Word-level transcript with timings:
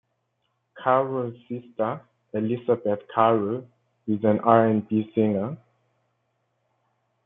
Carew's 0.81 1.37
sister, 1.47 2.01
Elisabeth 2.33 3.01
Carew, 3.13 3.63
is 4.07 4.23
an 4.23 4.39
R 4.39 4.65
and 4.65 4.87
B 4.89 5.11
singer. 5.13 5.55